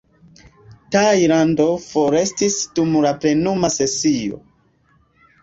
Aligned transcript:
Tajlando 0.95 1.67
forestis 1.83 2.57
dum 2.81 2.97
la 3.07 3.13
plenuma 3.27 3.71
sesio. 3.77 4.43